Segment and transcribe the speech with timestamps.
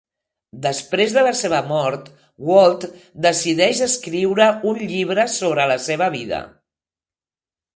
[0.65, 2.07] Després de la seva mort,
[2.47, 2.87] Walt
[3.25, 6.41] decideix escriure un llibre sobre la seva vida.